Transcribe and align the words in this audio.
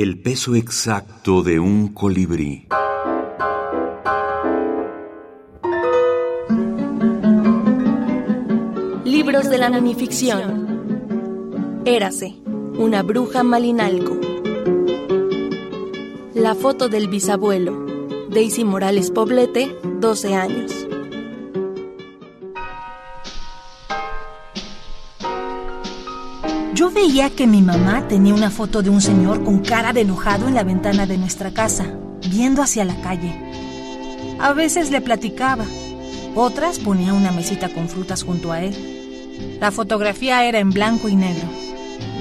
El 0.00 0.20
peso 0.20 0.54
exacto 0.54 1.42
de 1.42 1.58
un 1.58 1.88
colibrí. 1.88 2.68
Libros 9.04 9.50
de 9.50 9.58
la 9.58 9.70
minificción. 9.70 11.82
Érase, 11.84 12.36
una 12.78 13.02
bruja 13.02 13.42
malinalco. 13.42 14.16
La 16.32 16.54
foto 16.54 16.88
del 16.88 17.08
bisabuelo. 17.08 17.84
Daisy 18.30 18.62
Morales 18.62 19.10
Poblete, 19.10 19.76
12 19.98 20.34
años. 20.36 20.86
Yo 26.78 26.92
veía 26.92 27.28
que 27.28 27.48
mi 27.48 27.60
mamá 27.60 28.06
tenía 28.06 28.32
una 28.32 28.52
foto 28.52 28.82
de 28.82 28.88
un 28.88 29.00
señor 29.00 29.42
con 29.42 29.58
cara 29.64 29.92
de 29.92 30.02
enojado 30.02 30.46
en 30.46 30.54
la 30.54 30.62
ventana 30.62 31.06
de 31.06 31.18
nuestra 31.18 31.50
casa, 31.50 31.92
viendo 32.30 32.62
hacia 32.62 32.84
la 32.84 32.94
calle. 33.00 33.34
A 34.38 34.52
veces 34.52 34.92
le 34.92 35.00
platicaba, 35.00 35.64
otras 36.36 36.78
ponía 36.78 37.14
una 37.14 37.32
mesita 37.32 37.68
con 37.68 37.88
frutas 37.88 38.22
junto 38.22 38.52
a 38.52 38.62
él. 38.62 38.76
La 39.58 39.72
fotografía 39.72 40.44
era 40.44 40.60
en 40.60 40.70
blanco 40.70 41.08
y 41.08 41.16
negro, 41.16 41.48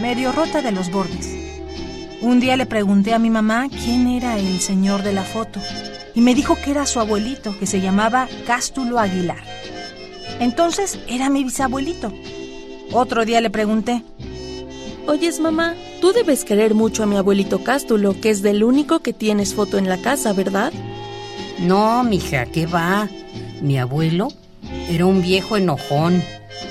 medio 0.02 0.32
rota 0.32 0.64
de 0.64 0.72
los 0.72 0.90
bordes. 0.90 1.38
Un 2.22 2.40
día 2.40 2.58
le 2.58 2.66
pregunté 2.66 3.14
a 3.14 3.20
mi 3.20 3.30
mamá 3.30 3.68
quién 3.70 4.08
era 4.08 4.40
el 4.40 4.60
señor 4.60 5.04
de 5.04 5.14
la 5.14 5.24
foto 5.24 5.62
y 6.16 6.22
me 6.22 6.34
dijo 6.34 6.56
que 6.56 6.72
era 6.72 6.88
su 6.88 7.00
abuelito, 7.00 7.56
que 7.60 7.68
se 7.68 7.80
llamaba 7.80 8.28
Cástulo 8.48 8.98
Aguilar. 8.98 9.44
Entonces 10.40 10.98
era 11.08 11.30
mi 11.30 11.44
bisabuelito. 11.44 12.12
Otro 12.92 13.24
día 13.24 13.40
le 13.40 13.52
pregunté, 13.52 14.02
Oyes, 15.08 15.40
mamá, 15.40 15.74
tú 16.02 16.12
debes 16.12 16.44
querer 16.44 16.74
mucho 16.74 17.02
a 17.02 17.06
mi 17.06 17.16
abuelito 17.16 17.64
Cástulo, 17.64 18.20
que 18.20 18.30
es 18.30 18.42
del 18.42 18.62
único 18.62 19.00
que 19.00 19.14
tienes 19.14 19.54
foto 19.54 19.78
en 19.78 19.88
la 19.88 19.98
casa, 20.02 20.34
¿verdad? 20.34 20.74
No, 21.60 22.04
mija, 22.04 22.46
¿qué 22.46 22.66
va? 22.66 23.08
Mi 23.62 23.80
abuelo 23.80 24.28
era 24.90 25.06
un 25.06 25.22
viejo 25.22 25.56
enojón, 25.56 26.22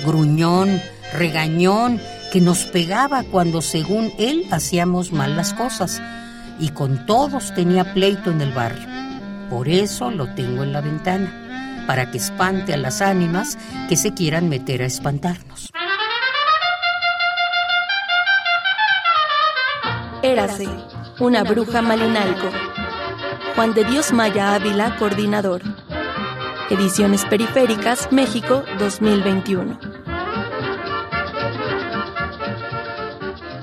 gruñón, 0.04 0.82
regañón, 1.14 1.98
que 2.30 2.42
nos 2.42 2.64
pegaba 2.64 3.22
cuando 3.22 3.62
según 3.62 4.12
él 4.18 4.44
hacíamos 4.50 5.12
mal 5.12 5.34
las 5.34 5.54
cosas 5.54 6.02
y 6.60 6.68
con 6.68 7.06
todos 7.06 7.54
tenía 7.54 7.94
pleito 7.94 8.30
en 8.30 8.42
el 8.42 8.52
barrio. 8.52 8.86
Por 9.48 9.66
eso 9.66 10.10
lo 10.10 10.34
tengo 10.34 10.62
en 10.62 10.74
la 10.74 10.82
ventana, 10.82 11.84
para 11.86 12.10
que 12.10 12.18
espante 12.18 12.74
a 12.74 12.76
las 12.76 13.00
ánimas 13.00 13.56
que 13.88 13.96
se 13.96 14.12
quieran 14.12 14.50
meter 14.50 14.82
a 14.82 14.86
espantarnos. 14.86 15.70
Érase, 20.26 20.66
una 21.20 21.44
bruja 21.44 21.82
malinalco. 21.82 22.50
Juan 23.54 23.74
de 23.74 23.84
Dios 23.84 24.12
Maya 24.12 24.56
Ávila, 24.56 24.96
coordinador. 24.98 25.62
Ediciones 26.68 27.24
Periféricas, 27.26 28.10
México, 28.10 28.64
2021. 28.80 29.78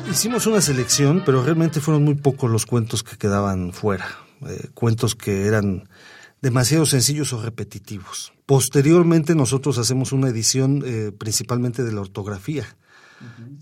Hicimos 0.09 0.47
una 0.47 0.61
selección, 0.61 1.21
pero 1.25 1.43
realmente 1.43 1.81
fueron 1.81 2.05
muy 2.05 2.15
pocos 2.15 2.49
los 2.49 2.65
cuentos 2.65 3.03
que 3.03 3.17
quedaban 3.17 3.73
fuera. 3.73 4.07
Eh, 4.47 4.69
cuentos 4.73 5.15
que 5.15 5.47
eran 5.47 5.89
demasiado 6.41 6.85
sencillos 6.85 7.33
o 7.33 7.41
repetitivos. 7.41 8.31
Posteriormente 8.45 9.35
nosotros 9.35 9.77
hacemos 9.79 10.13
una 10.13 10.29
edición 10.29 10.81
eh, 10.85 11.11
principalmente 11.11 11.83
de 11.83 11.91
la 11.91 11.99
ortografía 11.99 12.65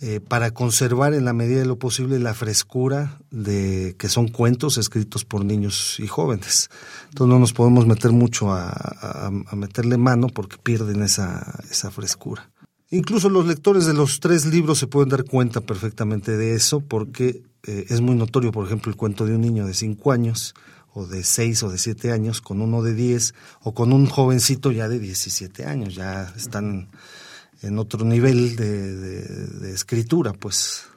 eh, 0.04 0.20
para 0.20 0.52
conservar 0.52 1.14
en 1.14 1.26
la 1.26 1.34
medida 1.34 1.60
de 1.60 1.66
lo 1.66 1.78
posible 1.78 2.18
la 2.18 2.34
frescura 2.34 3.20
de 3.30 3.96
que 4.00 4.10
son 4.10 4.30
cuentos 4.30 4.78
escritos 4.78 5.26
por 5.26 5.46
niños 5.46 6.00
y 6.00 6.08
jóvenes. 6.08 6.70
Entonces 7.10 7.32
no 7.32 7.40
nos 7.40 7.54
podemos 7.54 7.86
meter 7.86 8.12
mucho 8.12 8.52
a, 8.52 9.30
meterle 9.54 9.98
mano 9.98 10.28
porque 10.28 10.58
pierden 10.58 11.04
esa, 11.04 11.62
frescura. 11.92 12.50
Incluso 12.90 13.30
los 13.30 13.46
lectores 13.46 13.86
de 13.86 13.94
los 13.94 14.20
tres 14.20 14.46
libros 14.46 14.80
se 14.80 14.88
pueden 14.88 15.10
dar 15.10 15.24
cuenta 15.24 15.62
perfectamente 15.62 16.36
de 16.36 16.56
eso 16.56 16.82
porque 16.82 17.44
eh, 17.64 17.86
es 17.90 18.02
muy 18.02 18.16
notorio, 18.16 18.52
por 18.52 18.66
ejemplo, 18.66 18.90
el 18.92 18.98
cuento 18.98 19.26
de 19.26 19.36
un 19.36 19.42
niño 19.42 19.68
de 19.68 19.74
cinco 19.74 20.12
años 20.12 20.56
o 20.94 21.06
de 21.06 21.24
seis 21.24 21.64
o 21.64 21.70
de 21.70 21.78
siete 21.78 22.12
años 22.12 22.42
con 22.42 22.62
uno 22.62 22.82
de 22.82 22.94
diez 22.94 23.34
o 23.62 23.74
con 23.74 23.94
un 23.94 24.08
jovencito 24.08 24.72
ya 24.72 24.90
de 24.90 25.00
17 25.00 25.66
años, 25.66 25.96
ya 25.96 26.34
están 26.36 26.90
en 27.62 27.80
otro 27.80 28.06
nivel 28.06 28.56
de, 28.56 28.96
de, 28.96 29.74
escritura, 29.74 30.34
pues. 30.34 30.88